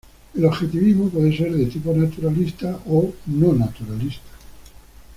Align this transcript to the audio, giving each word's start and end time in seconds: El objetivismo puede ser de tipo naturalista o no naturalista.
El 0.33 0.45
objetivismo 0.45 1.09
puede 1.09 1.37
ser 1.37 1.53
de 1.53 1.67
tipo 1.67 1.93
naturalista 1.93 2.79
o 2.87 3.13
no 3.27 3.53
naturalista. 3.53 4.31